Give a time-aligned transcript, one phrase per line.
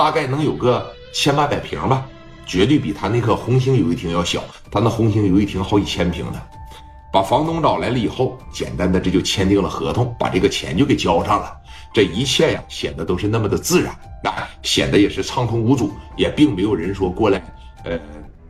[0.00, 2.06] 大概能有个千八百平吧，
[2.46, 4.42] 绝对比他那个红星游戏厅要小。
[4.70, 6.40] 他那红星游戏厅好几千平呢。
[7.12, 11.52] 把房东找来了以后，简单的这就签订了合同，把这个钱就给交上了。
[11.92, 13.92] 这一切呀，显得都是那么的自然，
[14.24, 17.42] 啊，显得也是畅通无阻，也并没有人说过来，
[17.84, 17.98] 呃，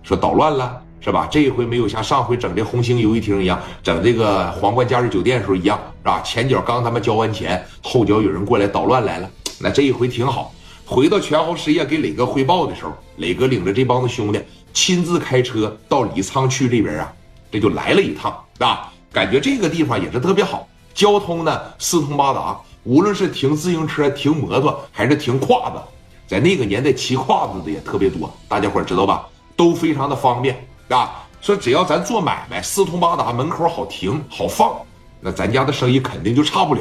[0.05, 1.27] 说捣乱了，是吧？
[1.33, 6.21] 这一回没有像上回整这红星游戏厅一样，整这个皇冠假日酒店时候一样，是吧？
[6.21, 9.29] 前脚刚他妈交完钱，后脚有人过来捣乱来了。
[9.59, 10.55] 那这一回挺好。
[10.91, 17.13] 回到全豪实业给磊哥汇报的时候，磊哥领着这帮子兄弟亲自开车到李沧区这边啊，
[17.49, 22.61] 这就来了一趟，啊，感觉这个地方也是特别好，交通呢四通八达。
[22.83, 25.81] 无论是停自行车、停摩托，还是停胯子，
[26.27, 29.29] 在那个年代骑胯子的也特别多，大家伙知道吧？
[29.55, 31.25] 都非常的方便啊。
[31.41, 34.75] 说只要咱做买卖，四通八达，门口好停好放，
[35.21, 36.81] 那咱家的生意肯定就差不了。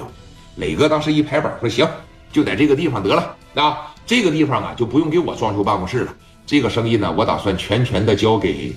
[0.55, 1.87] 磊哥当时一拍板说：“行，
[2.31, 3.85] 就在这个地方得了啊。
[4.09, 6.15] 这个地方啊，就不用给我装修办公室了。
[6.43, 8.75] 这个生意呢，我打算全权的交给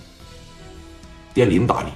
[1.32, 1.88] 店林打理。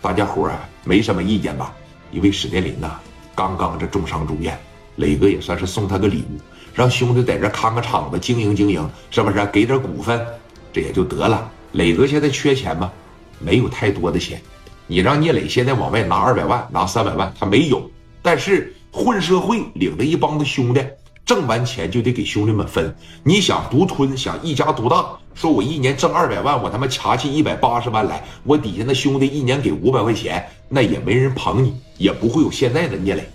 [0.00, 1.72] 大家伙啊，没什么意见吧？
[2.10, 2.98] 因为史殿林呐，
[3.32, 4.58] 刚刚这重伤住院。”
[4.98, 6.40] 磊哥也算是送他个礼物，
[6.74, 9.46] 让兄弟在这看个场子，经营经营，是不是？
[9.52, 10.26] 给点股份，
[10.72, 11.48] 这也就得了。
[11.70, 12.90] 磊哥现在缺钱吗？
[13.38, 14.42] 没有太多的钱。
[14.88, 17.88] 你让聂磊现在往外拿二百万，拿三百万，他没有。
[18.20, 20.84] 但是混社会，领着一帮子兄弟，
[21.24, 22.94] 挣完钱就得给兄弟们分。
[23.22, 33.28] 你想独吞，想一家独大，说我一年挣二百万，我他妈掐起一百八十万来，我底下那兄弟一年给五百块钱，那也没人捧你，也不会有现在的聂磊。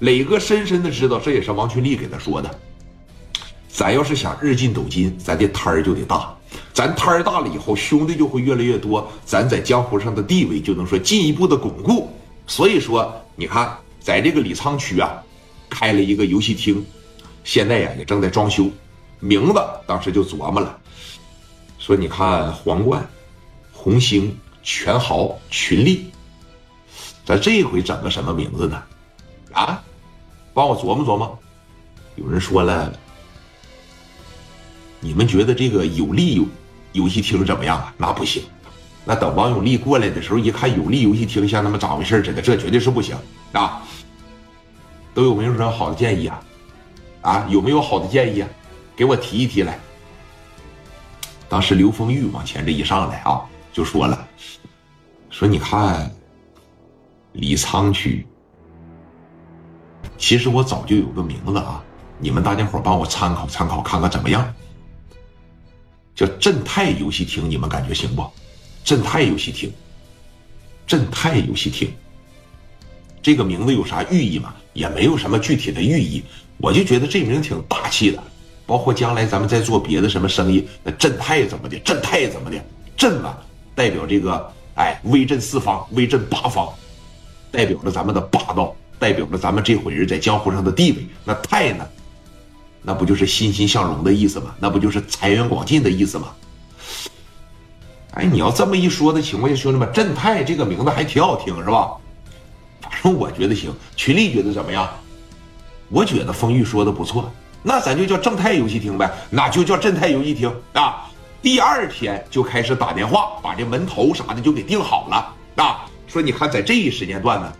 [0.00, 2.50] 磊哥深深的知道，这也是王群力给他说的。
[3.68, 6.34] 咱要是想日进斗金，咱这摊儿就得大。
[6.72, 12.10] 咱摊儿大了以后，兄弟就会越来越多，咱在江湖上的地位就能说进一步的巩固。
[12.46, 15.10] 所以说，你看，在这个李沧区啊，
[15.70, 16.84] 开了一个游戏厅，
[17.44, 18.70] 现在呀也正在装修。
[19.20, 20.76] 名字当时就琢磨了，
[21.78, 23.08] 说你看皇冠、
[23.72, 26.10] 红星、全豪、群力，
[27.24, 28.82] 咱这一回整个什么名字呢？
[29.52, 29.80] 啊？
[30.52, 31.38] 帮我琢磨琢磨，
[32.16, 32.92] 有人说了，
[34.98, 36.44] 你们觉得这个有利游
[36.92, 37.94] 游戏厅怎么样啊？
[37.96, 38.42] 那不行，
[39.04, 43.16] 那等王永利过来的时候，一看有利游戏厅像他妈咋回事似的，这绝对是不行
[43.52, 43.82] 啊！
[45.14, 46.42] 都有没有什么好的建议啊？
[47.22, 48.48] 啊，有没有好的建议啊？
[48.94, 49.78] 给我提一提来。
[51.48, 54.28] 当时刘丰玉往前这一上来啊，就说了，
[55.30, 56.10] 说你看
[57.32, 58.26] 李沧区。
[60.18, 61.82] 其实我早就有个名字啊，
[62.18, 64.54] 你们大家伙帮我参考参考，看看怎么样？
[66.14, 68.24] 叫正泰游戏厅，你们感觉行不？
[68.84, 69.72] 正泰游戏厅，
[70.86, 71.90] 正泰游戏厅，
[73.22, 74.54] 这个名字有啥寓意吗？
[74.74, 76.22] 也没有什么具体的寓意，
[76.62, 78.22] 我就觉得这名挺大气的。
[78.64, 81.78] 包括将来咱们再做别的什么生意，那正泰怎么的？
[81.80, 82.56] 正泰怎么的？
[82.96, 83.36] 正啊，
[83.74, 86.68] 代表这个哎，威震四方，威震八方，
[87.50, 88.74] 代表着咱们的霸道。
[88.98, 91.84] 代表着咱们这伙人在江湖上的地位，那泰呢？
[92.82, 94.54] 那不就是欣欣向荣的意思吗？
[94.60, 96.28] 那不就是财源广进的意思吗？
[98.12, 101.96] 哎，你要这么一说的情况下，兄弟们，正泰这个名字还挺好听，是吧？
[102.80, 103.74] 反正我觉得行。
[103.96, 104.88] 群力觉得怎么样？
[105.92, 107.30] 我觉得风玉说的不错，
[107.62, 111.06] 那咱就叫正泰游戏厅呗，那就叫正泰游戏厅啊。
[111.42, 115.84] 第二天就开始打电话，把这门头啥的就给定好了啊。
[116.06, 117.52] 说你看，在这一时间段呢。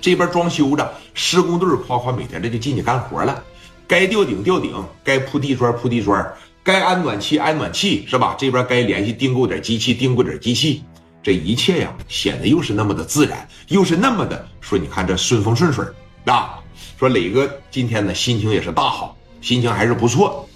[0.00, 3.42] 这边装修着，施工队夸夸每天这就进去干活了，
[3.88, 6.24] 该吊顶吊顶，该铺地砖铺地砖，
[6.62, 8.36] 该安暖气安暖气，是吧？
[8.38, 10.84] 这边该联系订购点机器订购点机器，
[11.24, 15.84] 这一切呀显得又是那么的自然，又是那么的说，你看这顺风顺水
[16.26, 16.60] 啊。
[16.98, 20.47] 说磊哥今天呢心情也是大好，心情还是不错。